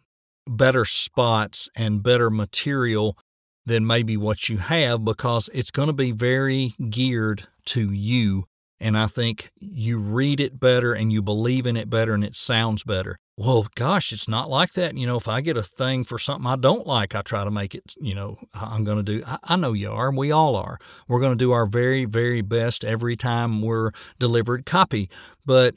better 0.48 0.86
spots 0.86 1.70
and 1.76 2.04
better 2.04 2.30
material 2.30 3.18
than 3.66 3.88
maybe 3.88 4.18
what 4.18 4.50
you 4.50 4.58
have 4.58 5.06
because 5.06 5.50
it's 5.54 5.72
going 5.72 5.88
to 5.88 5.94
be 5.94 6.12
very 6.12 6.74
geared 6.90 7.48
to 7.66 7.92
you. 7.92 8.46
And 8.80 8.98
I 8.98 9.08
think 9.08 9.52
you 9.58 10.00
read 10.00 10.40
it 10.40 10.60
better 10.60 10.94
and 10.94 11.14
you 11.14 11.22
believe 11.22 11.66
in 11.66 11.78
it 11.78 11.90
better 11.90 12.14
and 12.14 12.24
it 12.24 12.36
sounds 12.36 12.84
better 12.84 13.18
well, 13.36 13.66
gosh, 13.76 14.14
it's 14.14 14.28
not 14.28 14.50
like 14.50 14.74
that. 14.74 14.96
You 14.96 15.08
know, 15.08 15.18
if 15.18 15.28
I 15.28 15.42
get 15.42 15.58
a 15.58 15.64
thing 15.64 16.04
for 16.04 16.20
something 16.20 16.50
I 16.50 16.56
don't 16.56 16.86
like, 16.86 17.16
I 17.16 17.22
try 17.22 17.44
to 17.44 17.50
make 17.50 17.74
it, 17.74 17.96
you 18.00 18.14
know, 18.14 18.38
I'm 18.54 18.84
going 18.84 18.98
to 18.98 19.04
do, 19.04 19.24
I, 19.26 19.40
I, 19.44 19.56
know 19.56 19.74
you 19.74 19.92
are. 19.92 20.12
We 20.12 20.32
all 20.32 20.56
are. 20.56 20.78
We're 21.08 21.20
going 21.20 21.32
to 21.32 21.44
do 21.44 21.52
our 21.52 21.66
very, 21.66 22.06
very 22.06 22.42
best 22.42 22.86
every 22.86 23.16
time 23.16 23.62
we're 23.62 23.92
delivered 24.20 24.68
copy. 24.68 25.10
But 25.46 25.76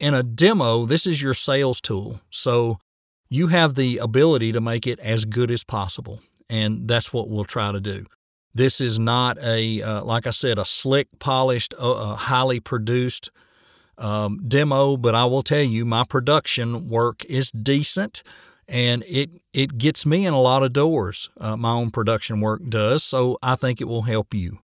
in 0.00 0.14
a 0.14 0.22
demo, 0.22 0.86
this 0.86 1.06
is 1.06 1.22
your 1.22 1.34
sales 1.34 1.80
tool. 1.80 2.20
So 2.30 2.78
you 3.28 3.48
have 3.48 3.74
the 3.74 3.98
ability 3.98 4.52
to 4.52 4.60
make 4.60 4.86
it 4.86 4.98
as 5.00 5.24
good 5.24 5.50
as 5.50 5.64
possible. 5.64 6.20
And 6.48 6.88
that's 6.88 7.12
what 7.12 7.28
we'll 7.28 7.44
try 7.44 7.72
to 7.72 7.80
do. 7.80 8.06
This 8.54 8.80
is 8.80 8.98
not 8.98 9.36
a, 9.42 9.82
uh, 9.82 10.04
like 10.04 10.26
I 10.26 10.30
said, 10.30 10.58
a 10.58 10.64
slick, 10.64 11.08
polished, 11.18 11.74
uh, 11.78 11.92
uh 11.92 12.14
highly 12.16 12.60
produced 12.60 13.30
um, 13.98 14.40
demo, 14.46 14.96
but 14.96 15.14
I 15.14 15.24
will 15.24 15.42
tell 15.42 15.62
you, 15.62 15.84
my 15.84 16.04
production 16.04 16.88
work 16.88 17.24
is 17.26 17.50
decent 17.50 18.22
and 18.68 19.04
it 19.06 19.30
it 19.52 19.78
gets 19.78 20.04
me 20.04 20.26
in 20.26 20.34
a 20.34 20.40
lot 20.40 20.62
of 20.62 20.72
doors. 20.72 21.30
Uh, 21.40 21.56
my 21.56 21.70
own 21.70 21.90
production 21.90 22.40
work 22.40 22.62
does, 22.68 23.04
so 23.04 23.38
I 23.42 23.54
think 23.54 23.80
it 23.80 23.84
will 23.84 24.02
help 24.02 24.34
you. 24.34 24.58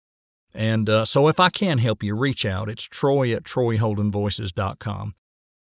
And 0.55 0.89
uh, 0.89 1.05
so 1.05 1.29
if 1.29 1.39
I 1.39 1.51
can 1.51 1.79
help 1.79 2.03
you, 2.03 2.17
reach 2.17 2.47
out. 2.47 2.71
It's 2.71 2.85
Troy 2.85 3.35
at 3.35 3.45
TroyHoldenVoices.com. 3.45 5.15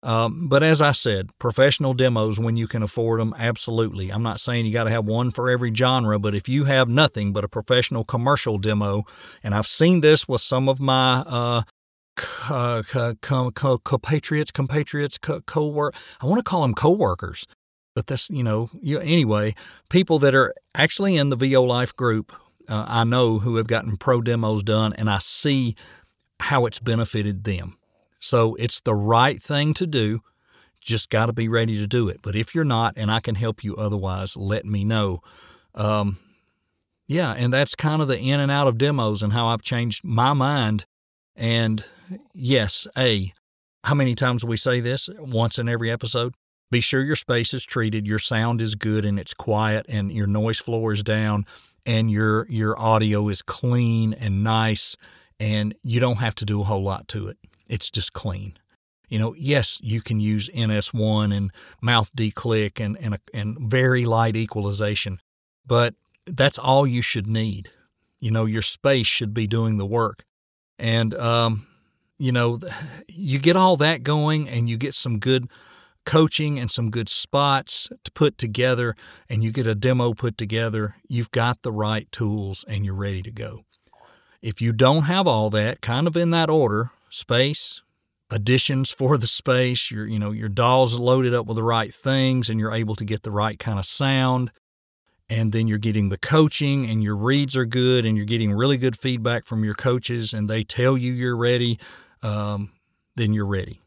Um, 0.03 0.47
but 0.47 0.63
as 0.63 0.81
I 0.81 0.93
said, 0.93 1.29
professional 1.37 1.93
demos 1.93 2.39
when 2.39 2.57
you 2.57 2.67
can 2.67 2.81
afford 2.81 3.19
them, 3.19 3.35
absolutely. 3.37 4.09
I'm 4.09 4.23
not 4.23 4.39
saying 4.39 4.65
you 4.65 4.73
got 4.73 4.85
to 4.85 4.89
have 4.89 5.05
one 5.05 5.31
for 5.31 5.49
every 5.49 5.73
genre, 5.73 6.17
but 6.17 6.33
if 6.33 6.49
you 6.49 6.65
have 6.65 6.89
nothing 6.89 7.33
but 7.33 7.43
a 7.43 7.47
professional 7.47 8.03
commercial 8.03 8.57
demo, 8.57 9.03
and 9.43 9.53
I've 9.53 9.67
seen 9.67 10.01
this 10.01 10.27
with 10.27 10.41
some 10.41 10.67
of 10.67 10.79
my 10.79 11.23
uh, 11.27 11.61
uh, 12.49 12.81
co- 12.83 13.15
co- 13.21 13.51
co- 13.51 13.77
compatriots, 13.77 14.51
compatriots, 14.51 15.17
co- 15.17 15.41
co-work. 15.41 15.95
I 16.19 16.25
want 16.25 16.39
to 16.39 16.43
call 16.43 16.61
them 16.61 16.73
co-workers. 16.73 17.45
But 17.95 18.07
that's, 18.07 18.29
you 18.29 18.43
know, 18.43 18.69
you, 18.81 18.99
anyway, 18.99 19.53
people 19.89 20.17
that 20.19 20.33
are 20.33 20.53
actually 20.75 21.17
in 21.17 21.29
the 21.29 21.35
VO 21.35 21.61
Life 21.61 21.95
group, 21.95 22.31
uh, 22.69 22.85
I 22.87 23.03
know 23.03 23.39
who 23.39 23.57
have 23.57 23.67
gotten 23.67 23.97
pro 23.97 24.21
demos 24.21 24.63
done, 24.63 24.93
and 24.93 25.09
I 25.09 25.17
see 25.19 25.75
how 26.39 26.65
it's 26.65 26.79
benefited 26.79 27.43
them. 27.43 27.77
So 28.21 28.55
it's 28.55 28.79
the 28.79 28.95
right 28.95 29.41
thing 29.41 29.73
to 29.73 29.87
do. 29.87 30.21
Just 30.79 31.09
got 31.09 31.25
to 31.25 31.33
be 31.33 31.47
ready 31.47 31.77
to 31.77 31.87
do 31.87 32.07
it. 32.07 32.21
But 32.21 32.35
if 32.35 32.55
you're 32.55 32.63
not, 32.63 32.93
and 32.95 33.11
I 33.11 33.19
can 33.19 33.35
help 33.35 33.63
you 33.63 33.75
otherwise, 33.75 34.37
let 34.37 34.65
me 34.65 34.83
know. 34.83 35.19
Um, 35.75 36.17
yeah, 37.07 37.33
and 37.37 37.51
that's 37.51 37.75
kind 37.75 38.01
of 38.01 38.07
the 38.07 38.19
in 38.19 38.39
and 38.39 38.51
out 38.51 38.67
of 38.67 38.77
demos 38.77 39.21
and 39.21 39.33
how 39.33 39.47
I've 39.47 39.61
changed 39.61 40.03
my 40.03 40.33
mind. 40.33 40.85
And 41.35 41.83
yes, 42.33 42.87
A, 42.97 43.33
how 43.83 43.95
many 43.95 44.15
times 44.15 44.45
we 44.45 44.57
say 44.57 44.79
this? 44.79 45.09
Once 45.19 45.59
in 45.59 45.67
every 45.67 45.91
episode. 45.91 46.33
Be 46.69 46.79
sure 46.79 47.01
your 47.01 47.17
space 47.17 47.53
is 47.53 47.65
treated, 47.65 48.07
your 48.07 48.19
sound 48.19 48.61
is 48.61 48.75
good 48.75 49.03
and 49.03 49.19
it's 49.19 49.33
quiet 49.33 49.85
and 49.89 50.09
your 50.11 50.27
noise 50.27 50.59
floor 50.59 50.93
is 50.93 51.03
down 51.03 51.45
and 51.85 52.09
your 52.09 52.47
your 52.49 52.79
audio 52.79 53.27
is 53.27 53.41
clean 53.41 54.13
and 54.13 54.41
nice 54.41 54.95
and 55.37 55.75
you 55.83 55.99
don't 55.99 56.19
have 56.19 56.35
to 56.35 56.45
do 56.45 56.61
a 56.61 56.63
whole 56.63 56.83
lot 56.83 57.09
to 57.09 57.27
it. 57.27 57.37
It's 57.71 57.89
just 57.89 58.11
clean. 58.11 58.57
You 59.07 59.17
know, 59.17 59.33
yes, 59.37 59.79
you 59.81 60.01
can 60.01 60.19
use 60.19 60.49
NS1 60.49 61.35
and 61.35 61.51
mouth 61.81 62.13
declick 62.15 62.83
and 62.83 62.97
and, 63.01 63.15
a, 63.15 63.19
and 63.33 63.57
very 63.59 64.05
light 64.05 64.35
equalization, 64.35 65.19
but 65.65 65.95
that's 66.25 66.59
all 66.59 66.85
you 66.85 67.01
should 67.01 67.27
need. 67.27 67.71
You 68.19 68.31
know, 68.31 68.45
your 68.45 68.61
space 68.61 69.07
should 69.07 69.33
be 69.33 69.47
doing 69.47 69.77
the 69.77 69.85
work. 69.85 70.25
And 70.77 71.15
um, 71.15 71.65
you 72.19 72.31
know, 72.31 72.59
you 73.07 73.39
get 73.39 73.55
all 73.55 73.77
that 73.77 74.03
going 74.03 74.47
and 74.49 74.69
you 74.69 74.77
get 74.77 74.93
some 74.93 75.17
good 75.17 75.49
coaching 76.05 76.59
and 76.59 76.69
some 76.69 76.89
good 76.89 77.09
spots 77.09 77.89
to 78.03 78.11
put 78.11 78.37
together 78.37 78.95
and 79.29 79.43
you 79.43 79.51
get 79.51 79.67
a 79.67 79.75
demo 79.75 80.13
put 80.13 80.37
together, 80.37 80.95
you've 81.07 81.31
got 81.31 81.61
the 81.61 81.71
right 81.71 82.11
tools 82.11 82.65
and 82.67 82.85
you're 82.85 82.93
ready 82.93 83.21
to 83.21 83.31
go. 83.31 83.65
If 84.41 84.61
you 84.61 84.71
don't 84.73 85.03
have 85.03 85.27
all 85.27 85.49
that, 85.51 85.81
kind 85.81 86.07
of 86.07 86.17
in 86.17 86.31
that 86.31 86.49
order, 86.49 86.91
space, 87.11 87.83
additions 88.31 88.91
for 88.91 89.17
the 89.17 89.27
space, 89.27 89.91
your 89.91 90.07
you 90.07 90.17
know, 90.17 90.31
your 90.31 90.49
DAW's 90.49 90.97
loaded 90.97 91.35
up 91.35 91.45
with 91.45 91.57
the 91.57 91.63
right 91.63 91.93
things 91.93 92.49
and 92.49 92.59
you're 92.59 92.73
able 92.73 92.95
to 92.95 93.05
get 93.05 93.21
the 93.21 93.31
right 93.31 93.59
kind 93.59 93.77
of 93.77 93.85
sound, 93.85 94.51
and 95.29 95.51
then 95.51 95.67
you're 95.67 95.77
getting 95.77 96.09
the 96.09 96.17
coaching 96.17 96.89
and 96.89 97.03
your 97.03 97.15
reads 97.15 97.55
are 97.55 97.65
good 97.65 98.05
and 98.05 98.17
you're 98.17 98.25
getting 98.25 98.51
really 98.51 98.77
good 98.77 98.97
feedback 98.97 99.45
from 99.45 99.63
your 99.63 99.75
coaches 99.75 100.33
and 100.33 100.49
they 100.49 100.63
tell 100.63 100.97
you 100.97 101.13
you're 101.13 101.37
ready, 101.37 101.77
um, 102.23 102.71
then 103.15 103.31
you're 103.33 103.45
ready. 103.45 103.79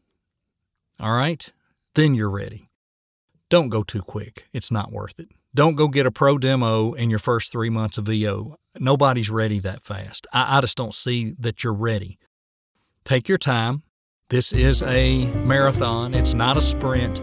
All 1.01 1.13
right? 1.13 1.51
then 1.95 2.13
you're 2.13 2.29
ready. 2.29 2.69
Don't 3.49 3.69
go 3.69 3.83
too 3.83 4.01
quick. 4.01 4.47
It's 4.53 4.71
not 4.71 4.91
worth 4.91 5.19
it. 5.19 5.29
Don't 5.53 5.75
go 5.75 5.87
get 5.87 6.05
a 6.05 6.11
pro 6.11 6.37
demo 6.37 6.93
in 6.93 7.09
your 7.09 7.19
first 7.19 7.51
three 7.51 7.69
months 7.69 7.97
of 7.97 8.05
VO. 8.05 8.57
Nobody's 8.77 9.29
ready 9.29 9.59
that 9.59 9.83
fast. 9.83 10.27
I, 10.33 10.57
I 10.57 10.61
just 10.61 10.77
don't 10.77 10.93
see 10.93 11.33
that 11.39 11.63
you're 11.63 11.73
ready. 11.73 12.19
Take 13.05 13.29
your 13.29 13.37
time. 13.37 13.83
This 14.31 14.51
is 14.51 14.81
a 14.81 15.27
marathon, 15.45 16.15
it's 16.15 16.33
not 16.33 16.57
a 16.57 16.61
sprint. 16.61 17.21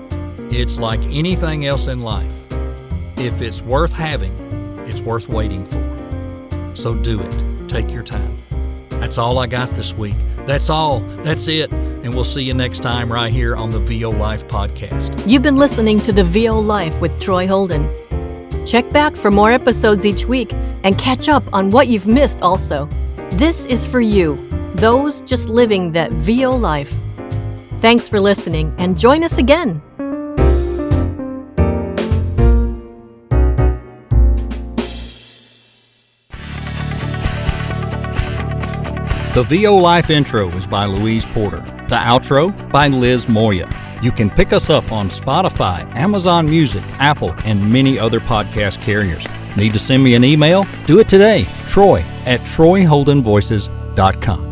It's 0.52 0.78
like 0.78 1.00
anything 1.06 1.66
else 1.66 1.88
in 1.88 2.04
life. 2.04 2.32
If 3.18 3.42
it's 3.42 3.60
worth 3.62 3.92
having, 3.92 4.32
it's 4.86 5.00
worth 5.00 5.28
waiting 5.28 5.66
for. 5.66 6.76
So 6.76 6.94
do 6.94 7.20
it. 7.20 7.68
Take 7.68 7.90
your 7.90 8.04
time. 8.04 8.36
That's 8.90 9.18
all 9.18 9.40
I 9.40 9.48
got 9.48 9.70
this 9.70 9.92
week. 9.92 10.14
That's 10.46 10.70
all. 10.70 11.00
That's 11.24 11.48
it. 11.48 11.72
And 11.72 12.14
we'll 12.14 12.22
see 12.22 12.44
you 12.44 12.54
next 12.54 12.78
time 12.78 13.12
right 13.12 13.32
here 13.32 13.56
on 13.56 13.70
the 13.70 13.80
VO 13.80 14.10
Life 14.10 14.46
podcast. 14.46 15.28
You've 15.28 15.42
been 15.42 15.56
listening 15.56 16.00
to 16.02 16.12
the 16.12 16.22
VO 16.22 16.60
Life 16.60 17.00
with 17.00 17.18
Troy 17.20 17.48
Holden. 17.48 17.88
Check 18.66 18.88
back 18.92 19.16
for 19.16 19.32
more 19.32 19.50
episodes 19.50 20.06
each 20.06 20.26
week 20.26 20.52
and 20.84 20.96
catch 20.96 21.28
up 21.28 21.42
on 21.52 21.70
what 21.70 21.88
you've 21.88 22.06
missed 22.06 22.40
also. 22.40 22.86
This 23.32 23.66
is 23.66 23.84
for 23.84 24.00
you, 24.00 24.36
those 24.74 25.22
just 25.22 25.48
living 25.48 25.92
that 25.92 26.12
VO 26.12 26.50
life. 26.50 26.92
Thanks 27.80 28.08
for 28.08 28.20
listening 28.20 28.74
and 28.78 28.98
join 28.98 29.24
us 29.24 29.38
again. 29.38 29.82
The 39.34 39.44
VO 39.44 39.74
Life 39.76 40.10
intro 40.10 40.50
is 40.50 40.66
by 40.66 40.84
Louise 40.84 41.24
Porter. 41.24 41.62
The 41.88 41.96
outro 41.96 42.70
by 42.70 42.88
Liz 42.88 43.30
Moya. 43.30 43.66
You 44.02 44.12
can 44.12 44.28
pick 44.28 44.52
us 44.52 44.68
up 44.68 44.92
on 44.92 45.08
Spotify, 45.08 45.90
Amazon 45.94 46.44
Music, 46.44 46.84
Apple, 47.00 47.34
and 47.46 47.72
many 47.72 47.98
other 47.98 48.20
podcast 48.20 48.82
carriers. 48.82 49.26
Need 49.56 49.72
to 49.72 49.78
send 49.78 50.04
me 50.04 50.14
an 50.14 50.22
email? 50.22 50.66
Do 50.86 50.98
it 50.98 51.08
today. 51.08 51.46
Troy 51.66 52.04
at 52.26 52.40
troyholdenvoices.com. 52.40 54.51